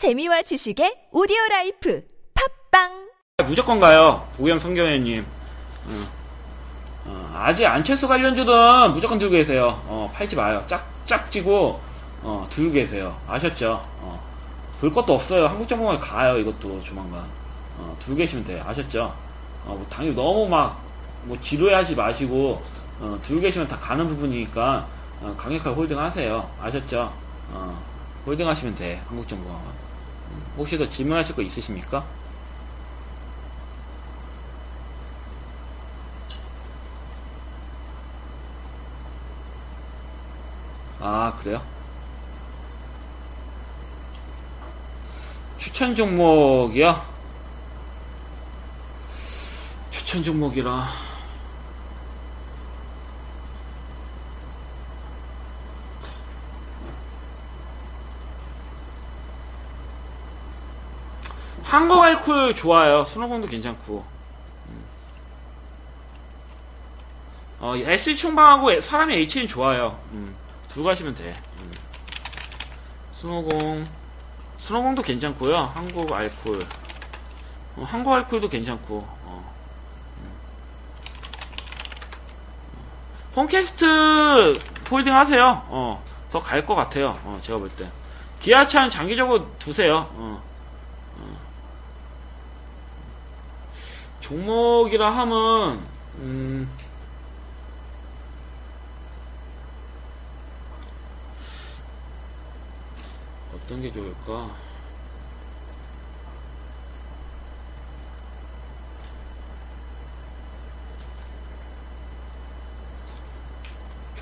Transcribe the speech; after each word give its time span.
재미와 0.00 0.40
지식의 0.40 1.08
오디오 1.12 1.36
라이프 1.50 2.02
팟빵 2.70 3.10
무조건 3.44 3.80
가요. 3.80 4.26
오영 4.38 4.58
성경회님. 4.58 5.22
어. 5.22 6.08
어, 7.04 7.32
아직 7.34 7.66
안철수 7.66 8.08
관련주든 8.08 8.92
무조건 8.94 9.18
들고 9.18 9.32
계세요. 9.32 9.78
어, 9.84 10.10
팔지 10.14 10.36
마요. 10.36 10.64
짝, 10.68 10.86
짝지고, 11.04 11.78
어, 12.22 12.46
들고 12.48 12.72
계세요. 12.72 13.14
아셨죠? 13.28 13.72
어, 14.00 14.18
볼 14.80 14.90
것도 14.90 15.12
없어요. 15.12 15.46
한국정보에 15.48 15.98
가요. 15.98 16.38
이것도 16.38 16.80
조만간. 16.80 17.22
어, 17.76 17.94
들고 18.00 18.16
계시면 18.16 18.44
돼요. 18.44 18.64
아셨죠? 18.66 19.14
어, 19.66 19.74
뭐 19.76 19.86
당연히 19.90 20.16
너무 20.16 20.48
막, 20.48 20.80
뭐, 21.24 21.38
지루해하지 21.42 21.94
마시고, 21.94 22.62
어, 23.00 23.18
들고 23.22 23.42
계시면 23.42 23.68
다 23.68 23.76
가는 23.76 24.08
부분이니까, 24.08 24.86
어, 25.20 25.34
강력하게 25.36 25.76
홀딩 25.76 25.98
하세요. 25.98 26.48
아셨죠? 26.58 27.12
어, 27.50 27.82
홀딩 28.24 28.48
하시면 28.48 28.76
돼. 28.76 29.02
한국정보가. 29.06 29.89
음, 30.30 30.52
혹시 30.56 30.78
더 30.78 30.88
질문하실 30.88 31.34
거 31.34 31.42
있으십니까? 31.42 32.04
아, 41.00 41.34
그래요? 41.40 41.62
추천 45.58 45.94
종목이요? 45.94 47.02
추천 49.90 50.22
종목이라. 50.22 51.09
한국 61.70 62.02
알콜 62.02 62.54
좋아요. 62.56 63.04
손오공도 63.04 63.46
괜찮고. 63.46 64.04
음. 64.68 64.84
어, 67.60 67.76
SG충방하고 67.76 68.80
사람인 68.80 69.18
HR은 69.20 69.46
좋아요. 69.46 69.96
음. 70.12 70.34
두고 70.68 70.88
가시면 70.88 71.14
돼. 71.14 71.36
음. 71.60 71.72
손오공, 73.14 73.86
손오공도 74.58 75.02
괜찮고요. 75.02 75.54
한국 75.56 76.12
알콜. 76.12 76.58
어, 77.76 77.84
한국 77.88 78.12
알콜도 78.14 78.48
괜찮고. 78.48 79.06
어. 79.24 79.54
음. 80.18 80.30
홈캐스트 83.36 84.58
홀딩 84.90 85.14
하세요. 85.14 85.62
어, 85.68 86.02
더 86.32 86.40
갈 86.40 86.66
것 86.66 86.74
같아요. 86.74 87.10
어, 87.22 87.38
제가 87.42 87.60
볼 87.60 87.68
때. 87.68 87.88
기아차는 88.40 88.90
장기적으로 88.90 89.46
두세요. 89.60 89.98
어. 90.14 90.40
어. 90.42 90.49
종목이라 94.30 95.10
하면, 95.10 95.80
음, 96.18 96.70
어떤 103.52 103.82
게 103.82 103.92
좋을까? 103.92 104.54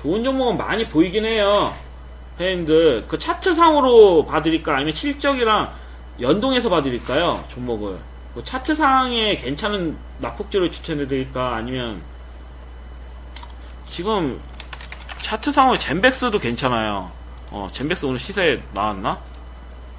좋은 0.01 0.23
종목은 0.23 0.57
많이 0.57 0.87
보이긴 0.87 1.25
해요. 1.25 1.71
회원들. 2.39 3.05
그 3.07 3.19
차트상으로 3.19 4.25
봐드릴까? 4.25 4.73
아니면 4.73 4.93
실적이랑 4.93 5.71
연동해서 6.19 6.69
봐드릴까요? 6.69 7.43
종목을. 7.49 7.99
그 8.39 8.45
차트상에 8.45 9.35
괜찮은 9.35 9.97
납폭주를 10.19 10.71
추천해드릴까? 10.71 11.55
아니면, 11.57 12.01
지금, 13.89 14.39
차트상으로 15.21 15.77
젠백스도 15.77 16.39
괜찮아요. 16.39 17.11
어, 17.51 17.67
젠백스 17.69 18.05
오늘 18.05 18.17
시세에 18.17 18.61
나왔나? 18.73 19.19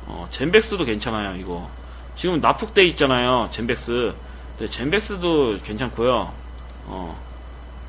어, 0.06 0.26
젠백스도 0.30 0.86
괜찮아요, 0.86 1.36
이거. 1.36 1.68
지금 2.16 2.40
납폭돼 2.40 2.82
있잖아요, 2.86 3.50
젠백스. 3.52 4.14
네, 4.58 4.66
젠백스도 4.66 5.58
괜찮고요. 5.62 6.32
어. 6.86 7.22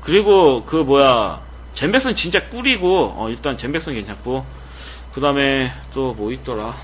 그리고 0.02 0.64
그 0.66 0.76
뭐야, 0.76 1.40
젠백스는 1.72 2.14
진짜 2.14 2.46
꿀이고, 2.50 3.14
어, 3.16 3.30
일단 3.30 3.56
젠백스는 3.56 3.96
괜찮고, 3.96 4.44
그 5.14 5.20
다음에 5.22 5.72
또 5.94 6.12
뭐 6.12 6.30
있더라. 6.30 6.76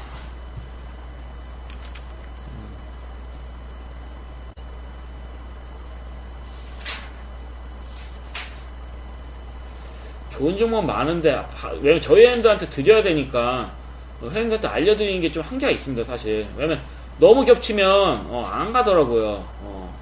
좋은 10.38 10.56
종목 10.56 10.84
많은데, 10.84 11.44
왜냐면 11.80 12.00
저희 12.00 12.24
회원들한테 12.24 12.68
드려야 12.70 13.02
되니까, 13.02 13.72
어, 14.20 14.28
회원들한테 14.30 14.68
알려드리는 14.68 15.20
게 15.20 15.32
좀 15.32 15.42
한계가 15.42 15.72
있습니다, 15.72 16.04
사실. 16.04 16.46
왜냐면 16.56 16.80
너무 17.18 17.44
겹치면, 17.44 18.26
어, 18.30 18.44
안 18.46 18.72
가더라고요. 18.72 19.26
어. 19.62 19.98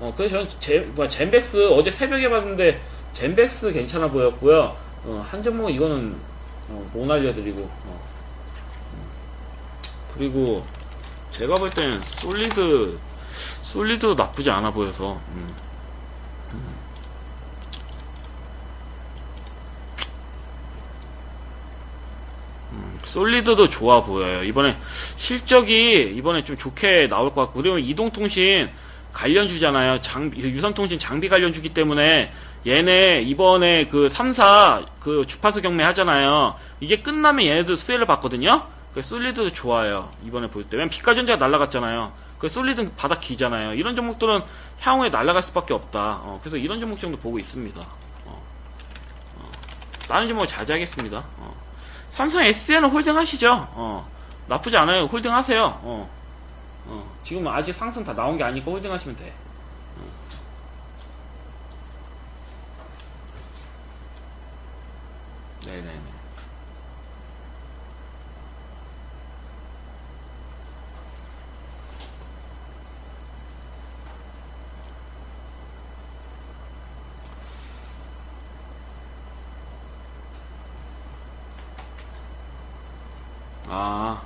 어, 0.00 0.14
그래서 0.16 0.36
저는 0.36 0.48
제, 0.60 0.78
뭐, 0.94 1.08
젠백스 1.08 1.70
어제 1.72 1.90
새벽에 1.90 2.30
봤는데, 2.30 2.80
젠백스 3.14 3.72
괜찮아 3.72 4.08
보였고요. 4.08 4.76
어, 5.04 5.26
한 5.28 5.42
종목은 5.42 5.72
이거는, 5.72 6.14
어, 6.68 6.90
못 6.92 7.10
알려드리고, 7.10 7.60
어. 7.62 8.00
그리고, 10.14 10.64
제가 11.32 11.56
볼 11.56 11.68
때는 11.70 12.00
솔리드, 12.02 12.96
솔리드 13.62 14.14
나쁘지 14.16 14.50
않아 14.50 14.70
보여서, 14.70 15.20
음. 15.34 15.52
솔리드도 23.08 23.68
좋아 23.68 24.02
보여요. 24.02 24.44
이번에 24.44 24.76
실적이 25.16 26.14
이번에 26.16 26.44
좀 26.44 26.56
좋게 26.56 27.08
나올 27.08 27.34
것 27.34 27.42
같고 27.42 27.62
그리고 27.62 27.78
이동통신 27.78 28.68
관련주잖아요. 29.12 30.00
장비 30.00 30.40
유선통신 30.40 30.98
장비 30.98 31.28
관련주기 31.28 31.70
때문에 31.70 32.30
얘네 32.66 33.22
이번에 33.22 33.86
그 33.86 34.06
3사 34.06 34.86
그 35.00 35.24
주파수 35.26 35.62
경매 35.62 35.82
하잖아요. 35.84 36.54
이게 36.80 37.00
끝나면 37.00 37.46
얘네도 37.46 37.74
수혜를 37.76 38.06
받거든요. 38.06 38.66
그 38.94 39.02
솔리드도 39.02 39.50
좋아요. 39.52 40.10
이번에 40.24 40.48
볼 40.48 40.64
때. 40.64 40.76
왜냐면 40.76 40.90
피카전자가 40.90 41.38
날라갔잖아요. 41.44 42.12
그 42.38 42.48
솔리드 42.48 42.92
바닥 42.96 43.20
기잖아요. 43.20 43.74
이런 43.74 43.96
종목들은 43.96 44.42
향후에 44.80 45.08
날라갈 45.08 45.42
수밖에 45.42 45.74
없다. 45.74 46.20
어, 46.22 46.38
그래서 46.40 46.56
이런 46.56 46.78
종목 46.80 47.00
정도 47.00 47.18
보고 47.18 47.38
있습니다. 47.38 47.80
어, 47.80 48.42
어, 49.36 49.50
다른 50.08 50.28
종목 50.28 50.46
자제하겠습니다. 50.46 51.24
어. 52.18 52.24
삼성 52.28 52.42
SDI는 52.42 52.88
홀딩 52.90 53.16
하시죠. 53.16 53.68
어, 53.74 54.10
나쁘지 54.48 54.76
않아요. 54.76 55.04
홀딩 55.04 55.32
하세요. 55.32 55.78
어, 55.82 56.10
어, 56.86 57.16
지금 57.22 57.46
아직 57.46 57.72
상승 57.72 58.02
다 58.02 58.12
나온 58.12 58.36
게 58.36 58.42
아니고 58.42 58.72
홀딩 58.72 58.90
하시면 58.90 59.16
돼. 59.16 59.32
어. 59.96 60.02
네네네. 65.66 66.17
아. 83.68 84.22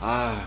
아. 0.00 0.42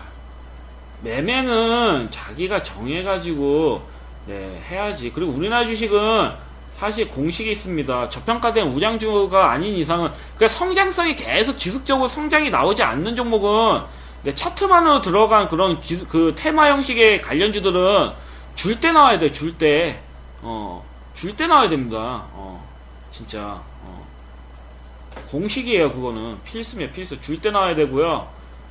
매매는 1.02 2.10
자기가 2.10 2.62
정해가지고, 2.62 3.82
네, 4.26 4.62
해야지. 4.70 5.10
그리고 5.12 5.32
우리나라 5.32 5.66
주식은 5.66 6.32
사실 6.78 7.08
공식이 7.08 7.50
있습니다. 7.50 8.08
저평가된 8.08 8.68
우량주가 8.68 9.50
아닌 9.50 9.74
이상은, 9.74 10.10
그 10.38 10.46
성장성이 10.46 11.16
계속 11.16 11.58
지속적으로 11.58 12.06
성장이 12.06 12.50
나오지 12.50 12.82
않는 12.82 13.16
종목은, 13.16 13.82
네, 14.22 14.34
차트만으로 14.34 15.00
들어간 15.00 15.48
그런 15.48 15.80
기, 15.80 15.98
그 16.06 16.34
테마 16.36 16.68
형식의 16.70 17.22
관련주들은 17.22 18.12
줄 18.54 18.80
때 18.80 18.92
나와야 18.92 19.18
돼, 19.18 19.32
줄 19.32 19.58
때. 19.58 20.00
어, 20.42 20.84
줄 21.14 21.36
때 21.36 21.46
나와야 21.46 21.68
됩니다. 21.68 21.98
어, 22.32 22.64
진짜. 23.10 23.60
어. 23.82 24.06
공식이에요, 25.30 25.92
그거는. 25.92 26.38
필수면 26.44 26.92
필수. 26.92 27.20
줄 27.20 27.40
때 27.40 27.50
나와야 27.50 27.74
되고요. 27.74 28.28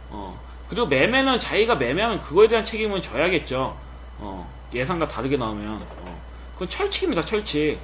어. 0.09 0.39
그리고 0.69 0.87
매매는 0.87 1.39
자기가 1.39 1.75
매매하면 1.75 2.21
그거에 2.21 2.47
대한 2.47 2.63
책임은 2.63 3.01
져야겠죠. 3.01 3.75
어. 4.19 4.49
예상과 4.73 5.07
다르게 5.07 5.37
나오면. 5.37 5.81
어. 5.81 6.21
그건 6.53 6.69
철칙입니다, 6.69 7.21
철칙. 7.21 7.79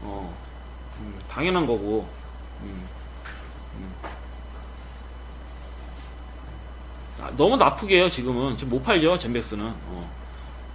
어. 0.00 0.34
음, 1.00 1.14
당연한 1.28 1.66
거고. 1.66 2.08
음. 2.62 2.88
음. 3.76 3.94
너무 7.36 7.56
나쁘게 7.56 7.96
해요, 7.96 8.08
지금은. 8.10 8.56
지금 8.56 8.70
못 8.70 8.82
팔죠, 8.82 9.18
젠백스는. 9.18 9.64
어. 9.64 10.10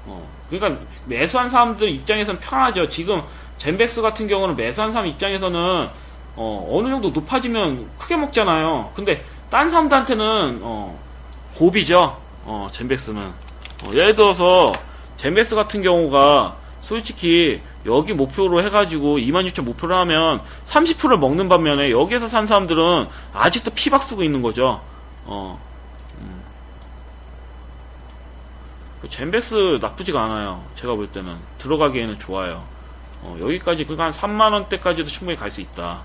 어. 0.06 0.30
그러니까 0.50 0.82
매수한 1.06 1.50
사람들 1.50 1.90
입장에서는 1.90 2.40
편하죠. 2.40 2.88
지금 2.88 3.22
젠백스 3.58 4.02
같은 4.02 4.28
경우는 4.28 4.56
매수한 4.56 4.92
사람 4.92 5.08
입장에서는 5.08 5.90
어, 6.38 6.70
어느 6.72 6.88
정도 6.90 7.10
높아지면 7.10 7.90
크게 7.98 8.16
먹잖아요. 8.16 8.92
근데 8.96 9.26
딴 9.50 9.70
사람들한테는 9.72 10.60
어, 10.62 10.98
고비죠. 11.56 12.16
어, 12.46 12.68
젠백스는. 12.72 13.22
어, 13.24 13.92
예를 13.92 14.16
들어서 14.16 14.72
젠백스 15.18 15.56
같은 15.56 15.82
경우가 15.82 16.56
솔직히 16.82 17.60
여기 17.88 18.14
목표로 18.14 18.62
해가지고 18.64 19.18
26,000 19.18 19.66
목표로 19.66 19.96
하면 19.96 20.42
30%를 20.66 21.18
먹는 21.18 21.50
반면에 21.50 21.90
여기에서 21.90 22.28
산 22.28 22.46
사람들은 22.46 23.08
아직도 23.34 23.72
피박 23.72 24.04
쓰고 24.04 24.22
있는 24.24 24.44
거죠. 24.44 24.80
어. 25.26 25.60
음. 26.22 26.42
그 29.02 29.10
젠백스 29.10 29.80
나쁘지가 29.82 30.24
않아요. 30.24 30.64
제가 30.76 30.94
볼 30.94 31.08
때는 31.08 31.36
들어가기에는 31.58 32.20
좋아요. 32.20 32.64
어, 33.24 33.36
여기까지 33.42 33.86
그러니까 33.86 34.06
한 34.06 34.12
3만 34.12 34.54
원대까지도 34.54 35.10
충분히 35.10 35.36
갈 35.36 35.50
수 35.50 35.62
있다. 35.62 36.02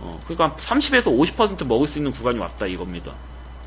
어, 0.00 0.20
그러니까 0.26 0.56
30에서 0.56 1.06
50% 1.06 1.66
먹을 1.66 1.86
수 1.86 1.98
있는 1.98 2.12
구간이 2.12 2.38
왔다 2.38 2.66
이겁니다. 2.66 3.12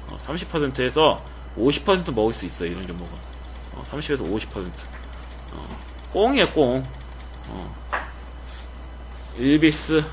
어, 0.07 0.17
30%에서 0.17 1.23
50% 1.57 2.13
먹을 2.13 2.33
수 2.33 2.45
있어요 2.45 2.69
이런 2.69 2.87
종목은. 2.87 3.17
어, 3.73 3.83
30에서 3.89 4.21
50%. 4.29 4.71
어, 5.53 5.77
꽁이에요 6.11 6.47
꽁. 6.51 6.83
어. 7.49 7.75
일비스. 9.37 10.03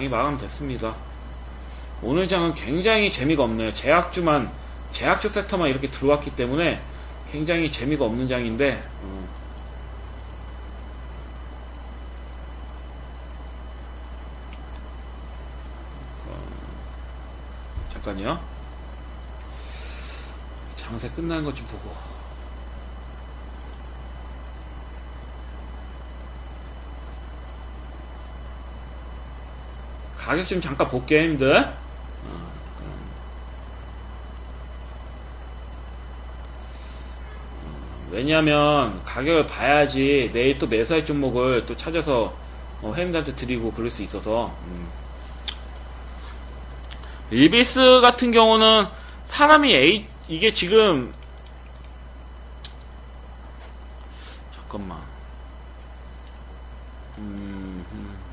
장이 0.00 0.08
마감됐습니다. 0.08 0.94
오늘 2.02 2.26
장은 2.26 2.54
굉장히 2.54 3.12
재미가 3.12 3.42
없네요. 3.44 3.74
제약주만, 3.74 4.50
제약주 4.92 5.28
섹터만 5.28 5.68
이렇게 5.68 5.90
들어왔기 5.90 6.34
때문에 6.36 6.80
굉장히 7.30 7.70
재미가 7.70 8.06
없는 8.06 8.26
장인데, 8.26 8.82
어, 9.02 9.28
잠깐요. 17.92 18.40
장세 20.76 21.08
끝나는 21.10 21.44
것 21.44 21.54
좀 21.54 21.66
보고. 21.66 22.19
가격 30.30 30.46
좀 30.46 30.60
잠깐 30.60 30.86
볼게요, 30.86 31.24
힘들. 31.24 31.56
어, 31.56 31.72
음. 32.82 33.10
어, 37.64 38.08
왜냐하면 38.12 39.02
가격을 39.02 39.48
봐야지 39.48 40.30
내일 40.32 40.56
또 40.56 40.68
매수할 40.68 41.04
종목을 41.04 41.66
또 41.66 41.76
찾아서 41.76 42.32
어, 42.80 42.94
회원들한테 42.94 43.34
드리고 43.34 43.72
그럴 43.72 43.90
수 43.90 44.04
있어서 44.04 44.56
음. 44.66 44.86
일비스 47.32 48.00
같은 48.00 48.30
경우는 48.30 48.86
사람이 49.26 49.74
A 49.74 50.06
이게 50.28 50.54
지금 50.54 51.12
잠깐만 54.54 54.96
음, 57.18 57.84
음. 57.90 58.29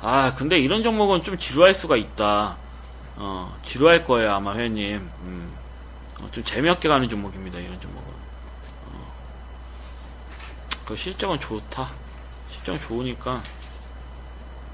아 0.00 0.34
근데 0.34 0.58
이런 0.58 0.82
종목은 0.82 1.22
좀 1.22 1.38
지루할 1.38 1.74
수가 1.74 1.96
있다. 1.96 2.56
어 3.16 3.56
지루할 3.62 4.04
거예요 4.04 4.32
아마 4.32 4.54
회원님. 4.54 4.96
음. 4.96 5.52
어, 6.20 6.28
좀 6.32 6.42
재미없게 6.44 6.88
가는 6.88 7.08
종목입니다 7.08 7.58
이런 7.58 7.80
종목은. 7.80 8.08
어. 8.92 9.12
그 10.84 10.96
실적은 10.96 11.38
좋다. 11.40 11.88
실적 12.50 12.78
좋으니까 12.86 13.42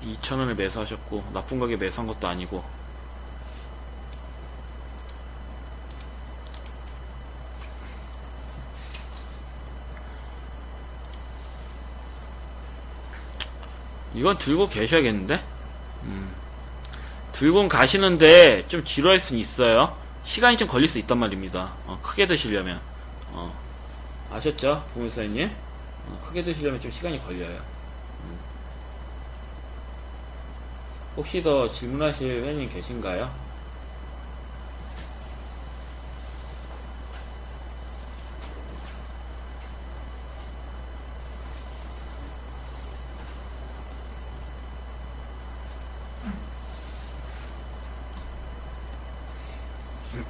2,000원에 0.04 0.54
매수하셨고 0.54 1.24
나쁜 1.32 1.60
가게 1.60 1.76
매수한 1.76 2.06
것도 2.06 2.26
아니고 2.28 2.64
이건 14.14 14.36
들고 14.38 14.68
계셔야겠는데? 14.68 15.42
음. 16.04 16.30
들고 17.32 17.66
가시는데 17.68 18.66
좀 18.68 18.84
지루할 18.84 19.18
수는 19.18 19.40
있어요. 19.40 19.96
시간이 20.24 20.56
좀 20.56 20.68
걸릴 20.68 20.88
수 20.88 20.98
있단 20.98 21.18
말입니다. 21.18 21.72
어, 21.86 21.98
크게 22.02 22.26
드시려면. 22.26 22.80
어. 23.30 23.52
아셨죠? 24.30 24.84
보물사님? 24.94 25.50
어, 26.08 26.24
크게 26.26 26.42
드시려면 26.42 26.80
좀 26.80 26.90
시간이 26.90 27.24
걸려요. 27.24 27.56
음. 28.24 28.38
혹시 31.16 31.42
더 31.42 31.70
질문하실 31.70 32.42
회원님 32.42 32.70
계신가요? 32.72 33.30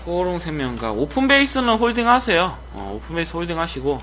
코오롱 0.06 0.38
생명과학 0.38 0.92
오픈 0.92 1.28
베이스는 1.28 1.76
홀딩 1.76 2.06
하세요. 2.06 2.56
어, 2.74 2.92
오픈 2.96 3.16
베이스 3.16 3.34
홀딩 3.36 3.58
하시고 3.58 4.00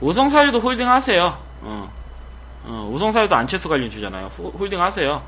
우성사료도 0.00 0.60
홀딩 0.60 0.88
하세요. 0.88 1.38
어, 1.62 1.90
어, 2.64 2.90
우성사료도 2.92 3.34
안철수 3.34 3.68
관련 3.68 3.90
주잖아요. 3.90 4.26
후- 4.28 4.50
홀딩 4.56 4.80
하세요. 4.80 5.22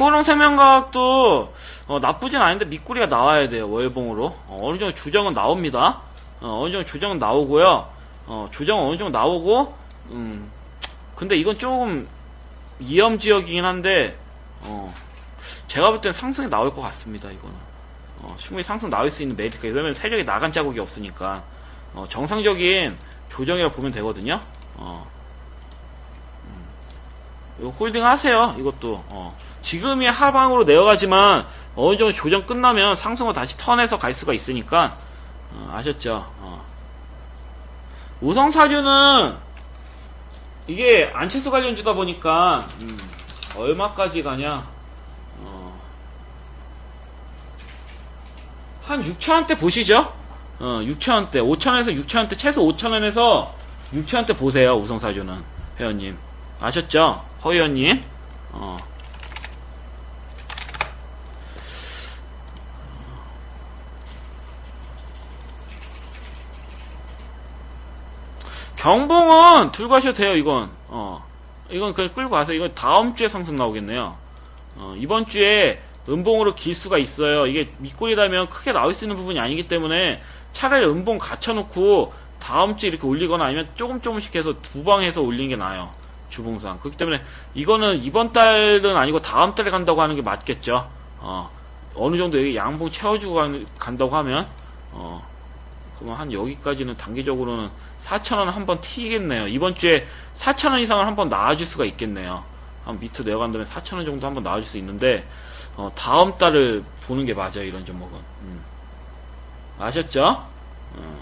코오롱 0.00 0.22
생명과학도 0.22 1.54
어, 1.88 1.98
나쁘진 2.00 2.40
않은데 2.40 2.64
밑꼬리가 2.64 3.06
나와야 3.06 3.48
돼요. 3.48 3.70
월봉으로 3.70 4.34
어, 4.46 4.70
느 4.72 4.78
정도 4.78 4.94
조정은 4.94 5.34
나옵니다. 5.34 6.00
어, 6.40 6.64
느 6.66 6.72
정도 6.72 6.86
조정은 6.86 7.18
나오고요. 7.18 7.86
어, 8.26 8.48
조정은 8.50 8.84
어느 8.88 8.96
정도 8.96 9.16
나오고 9.18 9.76
음, 10.10 10.50
근데 11.16 11.36
이건 11.36 11.58
조금 11.58 12.08
위험 12.78 13.18
지역이긴 13.18 13.64
한데 13.64 14.16
어, 14.62 14.94
제가 15.68 15.90
볼 15.90 16.00
땐 16.00 16.12
상승이 16.12 16.48
나올 16.48 16.74
것 16.74 16.80
같습니다. 16.80 17.30
이거는 17.30 17.54
어, 18.22 18.34
충분히 18.38 18.62
상승 18.62 18.88
나올 18.88 19.10
수 19.10 19.22
있는 19.22 19.36
메리트가 19.36 19.68
왜냐면 19.68 19.92
세력이 19.92 20.24
나간 20.24 20.50
자국이 20.50 20.80
없으니까 20.80 21.42
어, 21.94 22.06
정상적인 22.08 22.96
조정이라 23.30 23.70
보면 23.70 23.92
되거든요. 23.92 24.40
어, 24.76 25.06
음, 27.60 27.68
홀딩 27.68 28.04
하세요. 28.04 28.54
이것도 28.58 29.04
어, 29.08 29.36
지금이 29.62 30.06
하방으로 30.06 30.64
내려가지만 30.64 31.46
어느 31.76 31.96
정도 31.96 32.12
조정 32.12 32.44
끝나면 32.46 32.94
상승을 32.94 33.32
다시 33.32 33.56
턴해서 33.56 33.98
갈 33.98 34.12
수가 34.12 34.32
있으니까 34.32 34.96
어, 35.52 35.72
아셨죠? 35.74 36.26
어. 36.40 36.62
우성사류는 38.20 39.34
이게 40.66 41.10
안채수 41.14 41.50
관련주다 41.50 41.94
보니까 41.94 42.68
음, 42.80 42.98
얼마까지 43.56 44.22
가냐? 44.22 44.64
어, 45.40 45.80
한 48.84 49.02
6천원대 49.02 49.58
보시죠? 49.58 50.12
어, 50.60 50.80
6천원대. 50.82 51.36
5천원에서 51.36 52.04
6천원대 52.04 52.38
최소 52.38 52.62
5천원에서 52.68 53.48
6천원대 53.94 54.36
보세요 54.36 54.76
우성사주는. 54.76 55.42
회원님. 55.78 56.18
아셨죠? 56.60 57.24
허 57.42 57.52
의원님? 57.52 58.04
어. 58.52 58.76
경봉은 68.80 69.72
들고 69.72 69.94
하셔도 69.94 70.16
돼요, 70.16 70.34
이건. 70.34 70.70
어. 70.88 71.22
이건 71.68 71.92
그냥 71.92 72.12
끌고 72.14 72.30
가세요. 72.30 72.56
이건 72.56 72.74
다음 72.74 73.14
주에 73.14 73.28
상승 73.28 73.54
나오겠네요. 73.54 74.16
어, 74.76 74.94
이번 74.96 75.26
주에 75.26 75.82
음봉으로 76.08 76.54
길 76.54 76.74
수가 76.74 76.96
있어요. 76.96 77.46
이게 77.46 77.70
밑골이 77.76 78.16
달면 78.16 78.48
크게 78.48 78.72
나올 78.72 78.94
수 78.94 79.04
있는 79.04 79.16
부분이 79.16 79.38
아니기 79.38 79.68
때문에 79.68 80.22
차라리 80.54 80.86
은봉 80.86 81.18
갖춰놓고 81.18 82.14
다음 82.40 82.78
주 82.78 82.86
이렇게 82.86 83.06
올리거나 83.06 83.44
아니면 83.44 83.68
조금 83.74 84.00
조금씩 84.00 84.34
해서 84.34 84.54
두 84.62 84.82
방 84.82 85.02
해서 85.02 85.20
올리는 85.20 85.50
게 85.50 85.56
나아요. 85.56 85.90
주봉상. 86.30 86.78
그렇기 86.80 86.96
때문에 86.96 87.20
이거는 87.54 88.02
이번 88.02 88.32
달은 88.32 88.96
아니고 88.96 89.20
다음 89.20 89.54
달에 89.54 89.70
간다고 89.70 90.00
하는 90.00 90.16
게 90.16 90.22
맞겠죠. 90.22 90.88
어, 91.18 91.50
어느 91.94 92.16
정도 92.16 92.38
여기 92.38 92.56
양봉 92.56 92.88
채워주고 92.88 93.34
간, 93.34 93.66
간다고 93.78 94.16
하면, 94.16 94.46
어, 94.92 95.22
그러면 96.00 96.18
한 96.18 96.32
여기까지는 96.32 96.96
단기적으로는 96.96 97.68
4,000원 98.02 98.46
한번 98.46 98.80
튀겠네요. 98.80 99.46
이번 99.48 99.74
주에 99.74 100.06
4,000원 100.34 100.80
이상을 100.80 101.06
한번 101.06 101.28
나와줄 101.28 101.66
수가 101.66 101.84
있겠네요. 101.84 102.42
한 102.84 102.98
밑으로 102.98 103.24
내려간 103.24 103.52
다음에 103.52 103.64
4,000원 103.64 104.06
정도 104.06 104.26
한번 104.26 104.42
나와줄 104.42 104.64
수 104.64 104.78
있는데, 104.78 105.26
어, 105.76 105.92
다음 105.94 106.36
달을 106.38 106.82
보는 107.06 107.26
게 107.26 107.34
맞아요. 107.34 107.62
이런 107.62 107.84
종목은. 107.84 108.18
음. 108.42 108.60
아셨죠? 109.78 110.42
어. 110.94 111.18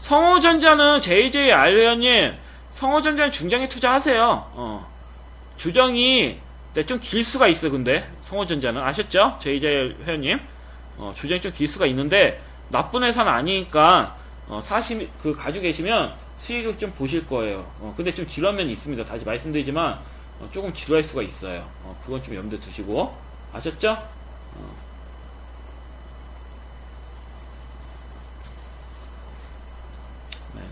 성호전자는 0.00 1.00
JJR 1.00 1.76
회원님, 1.76 2.34
성호전자는 2.70 3.32
중장에 3.32 3.68
투자하세요. 3.68 4.50
어. 4.54 4.94
주정이 5.56 6.38
네, 6.74 6.84
좀길 6.84 7.24
수가 7.24 7.46
있어 7.46 7.70
근데 7.70 8.08
성호전자는 8.20 8.82
아셨죠? 8.82 9.36
JJ 9.40 9.94
회원님 10.04 10.40
어, 10.98 11.14
주정이 11.16 11.40
좀 11.40 11.52
길 11.52 11.68
수가 11.68 11.86
있는데 11.86 12.40
나쁜 12.68 13.02
회사는 13.02 13.30
아니니까 13.30 14.16
어, 14.48 14.60
사실 14.60 15.10
그 15.18 15.34
가지고 15.34 15.62
계시면 15.62 16.14
수익을 16.38 16.78
좀 16.78 16.92
보실 16.92 17.26
거예요. 17.26 17.60
어, 17.80 17.94
근데 17.96 18.12
좀 18.12 18.26
지루한 18.26 18.56
면이 18.56 18.72
있습니다. 18.72 19.04
다시 19.04 19.24
말씀드리지만 19.24 19.98
어, 20.40 20.48
조금 20.52 20.72
지루할 20.72 21.02
수가 21.02 21.22
있어요. 21.22 21.66
어, 21.82 21.96
그건 22.04 22.22
좀 22.22 22.34
염두에 22.34 22.58
두시고 22.58 23.16
아셨죠? 23.52 23.90
어. 24.56 24.76
네네. 30.54 30.66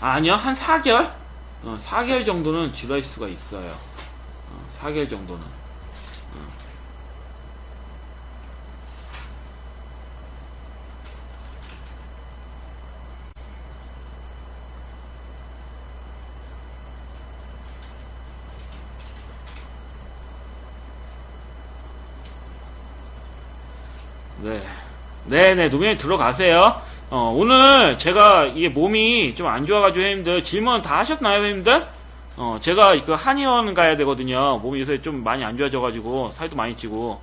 아니요, 0.00 0.34
한 0.34 0.54
4개월? 0.54 1.12
어, 1.64 1.76
4개월 1.78 2.24
정도는 2.24 2.72
지루할 2.72 3.02
수가 3.02 3.28
있어요. 3.28 3.76
어, 4.50 4.68
4개월 4.80 5.08
정도는. 5.08 5.67
네. 24.42 24.62
네네, 25.26 25.68
노면에 25.68 25.96
들어가세요. 25.96 26.80
어, 27.10 27.34
오늘 27.36 27.98
제가 27.98 28.46
이게 28.46 28.68
몸이 28.68 29.34
좀 29.34 29.46
안 29.46 29.66
좋아가지고 29.66 30.04
형님들 30.04 30.44
질문 30.44 30.82
다 30.82 30.98
하셨나요, 30.98 31.42
형님들? 31.42 31.86
어, 32.36 32.58
제가 32.60 33.02
그 33.04 33.12
한의원 33.12 33.74
가야 33.74 33.96
되거든요. 33.96 34.58
몸이 34.62 34.80
요새 34.80 35.00
좀 35.02 35.24
많이 35.24 35.44
안 35.44 35.56
좋아져가지고 35.58 36.30
살도 36.30 36.56
많이 36.56 36.76
찌고, 36.76 37.20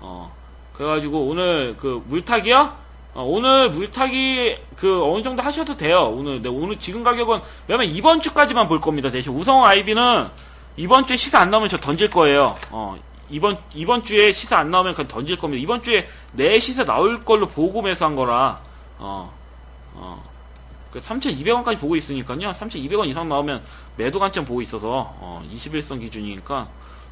어, 0.00 0.32
그래가지고 0.74 1.26
오늘 1.26 1.74
그 1.78 2.02
물타기요? 2.06 2.72
어, 3.14 3.24
오늘 3.24 3.70
물타기 3.70 4.56
그 4.76 5.02
어느 5.04 5.22
정도 5.22 5.42
하셔도 5.42 5.76
돼요. 5.76 6.12
오늘 6.14 6.42
네, 6.42 6.48
오늘 6.48 6.78
지금 6.78 7.02
가격은 7.02 7.40
왜냐면 7.66 7.88
이번 7.92 8.20
주까지만 8.20 8.68
볼 8.68 8.80
겁니다. 8.80 9.10
대신 9.10 9.32
우성 9.32 9.64
아이비는 9.64 10.28
이번 10.76 11.06
주에 11.06 11.16
시세 11.16 11.36
안 11.38 11.50
나오면 11.50 11.70
저 11.70 11.78
던질 11.78 12.10
거예요. 12.10 12.56
어, 12.70 12.96
이번 13.30 13.58
이번 13.74 14.02
주에 14.02 14.32
시세 14.32 14.54
안 14.54 14.70
나오면 14.70 14.94
그냥 14.94 15.08
던질 15.08 15.36
겁니다. 15.38 15.62
이번 15.62 15.82
주에 15.82 16.08
내 16.32 16.58
시세 16.58 16.84
나올 16.84 17.20
걸로 17.24 17.46
보고 17.48 17.82
매수한 17.82 18.16
거라. 18.16 18.60
어. 18.98 19.32
어. 19.94 20.22
그 20.90 20.98
3,200원까지 21.00 21.78
보고 21.78 21.96
있으니까요. 21.96 22.50
3,200원 22.50 23.06
이상 23.08 23.28
나오면 23.28 23.62
매도 23.96 24.18
관점 24.18 24.44
보고 24.46 24.62
있어서 24.62 25.14
어, 25.20 25.46
21선 25.52 26.00
기준이니까 26.00 26.66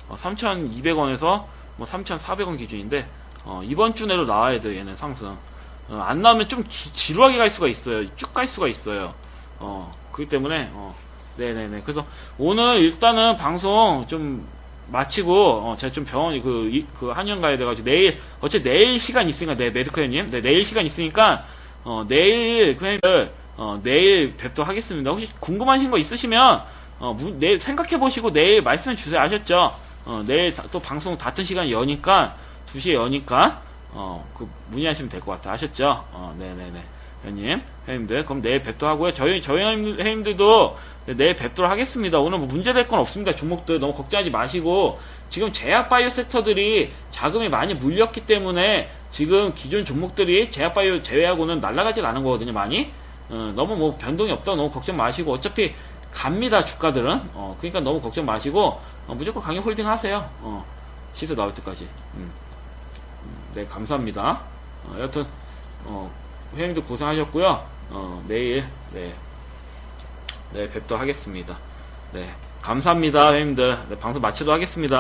어, 0.09 0.17
3,200원에서 0.17 1.45
뭐 1.77 1.87
3,400원 1.87 2.57
기준인데 2.59 3.07
어, 3.45 3.61
이번 3.65 3.95
주 3.95 4.07
내로 4.07 4.25
나와야 4.25 4.61
돼요. 4.61 4.79
얘는 4.79 4.97
상승. 4.97 5.37
어, 5.89 6.05
안 6.07 6.23
나오면 6.23 6.49
좀 6.49 6.65
기- 6.67 6.93
지루하게 6.93 7.37
갈 7.39 7.51
수가 7.51 7.69
있어요. 7.69 8.09
쭉 8.17 8.33
갈 8.33 8.47
수가 8.47 8.67
있어요. 8.69 9.13
어, 9.59 9.93
그렇기 10.13 10.31
때문에 10.31 10.71
어, 10.73 10.95
네네네. 11.37 11.83
그래서 11.83 12.05
오늘 12.39 12.79
일단은 12.81 13.37
방송 13.37 14.07
좀 14.09 14.47
마치고 14.89 15.35
어, 15.71 15.77
제가 15.77 15.93
좀 15.93 16.05
병원 16.05 16.41
그, 16.43 16.69
이- 16.73 16.87
그 16.99 17.11
한의원 17.11 17.41
가야 17.41 17.57
돼가지고 17.59 17.85
내일 17.89 18.19
어째 18.41 18.63
내일 18.63 18.99
시간 18.99 19.29
있으니까 19.29 19.57
네 19.57 19.71
메디컬님 19.71 20.31
네 20.31 20.41
내일 20.41 20.65
시간 20.65 20.85
있으니까 20.87 21.45
어, 21.85 22.05
내일 22.09 22.77
그냥 22.77 22.99
어, 23.57 23.81
내일 23.83 24.37
뵙도록 24.37 24.69
하겠습니다. 24.69 25.11
혹시 25.11 25.33
궁금하신 25.41 25.91
거 25.91 25.99
있으시면 25.99 26.63
어, 26.99 27.13
무- 27.15 27.39
내일 27.39 27.59
생각해 27.59 27.99
보시고 27.99 28.33
내일 28.33 28.63
말씀해 28.63 28.97
주세요. 28.97 29.21
아셨죠? 29.21 29.71
어, 30.05 30.23
내일 30.27 30.55
다- 30.55 30.65
또 30.71 30.79
방송 30.81 31.17
같은 31.17 31.45
시간 31.45 31.71
여니까 31.71 32.37
2시에 32.67 32.95
여니까 32.95 33.61
어, 33.93 34.25
그 34.37 34.49
문의하시면 34.71 35.09
될 35.09 35.21
것 35.21 35.33
같아. 35.33 35.53
아셨죠? 35.53 36.05
어, 36.13 36.35
네네네. 36.39 36.83
회원님, 37.25 37.63
회원님들. 37.89 38.25
그럼 38.25 38.43
내일 38.43 38.63
뵙도록 38.63 38.95
하고요. 38.95 39.13
저희, 39.13 39.41
저희 39.41 39.63
회원님- 39.63 39.99
회원님들도 39.99 40.79
내일 41.17 41.37
뵙도록 41.37 41.71
하겠습니다. 41.71 42.19
오늘 42.19 42.39
뭐 42.39 42.47
문제될 42.49 42.89
건 42.89 42.99
없습니다. 43.01 43.33
종목들 43.33 43.79
너무 43.81 43.95
걱정하지 43.95 44.31
마시고. 44.31 44.99
지금 45.29 45.53
제약바이오 45.53 46.09
섹터들이 46.09 46.93
자금이 47.11 47.49
많이 47.49 47.75
물렸기 47.75 48.27
때문에 48.27 48.91
지금 49.11 49.55
기존 49.55 49.85
종목들이 49.85 50.51
제약바이오 50.51 51.03
제외하고는 51.03 51.61
날아가질 51.61 52.05
않은 52.05 52.23
거거든요, 52.23 52.53
많이. 52.53 52.91
어, 53.29 53.53
너무 53.57 53.77
뭐 53.77 53.97
변동이 53.97 54.31
없다고 54.31 54.57
너무 54.57 54.71
걱정 54.71 54.97
마시고. 54.97 55.33
어차피 55.33 55.75
갑니다, 56.13 56.65
주가들은. 56.65 57.21
어, 57.35 57.57
그러니까 57.59 57.81
너무 57.81 58.01
걱정 58.01 58.25
마시고. 58.25 58.81
어, 59.09 59.15
무조건 59.15 59.43
강력 59.43 59.65
홀딩 59.65 59.87
하세요. 59.87 60.29
어, 60.41 60.65
시세 61.15 61.35
나올 61.35 61.53
때까지. 61.55 61.89
음. 62.15 62.31
네, 63.55 63.65
감사합니다. 63.65 64.41
어, 64.85 64.97
여튼, 65.01 65.25
어, 65.85 66.11
회원님들 66.57 66.85
고생하셨고요. 66.85 67.65
어, 67.91 68.25
내일, 68.27 68.65
네, 68.93 69.13
네, 70.53 70.69
뵙도록 70.71 71.01
하겠습니다. 71.01 71.57
네, 72.13 72.33
감사합니다, 72.63 73.33
회원님들. 73.33 73.79
네, 73.91 73.99
방송 73.99 74.23
마치도록 74.23 74.55
하겠습니다. 74.55 74.95